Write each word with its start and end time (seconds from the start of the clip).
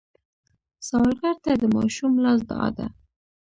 سوالګر 0.87 1.35
ته 1.43 1.51
د 1.61 1.63
ماشوم 1.75 2.13
لاس 2.23 2.39
دعا 2.49 2.67
ده 2.77 2.87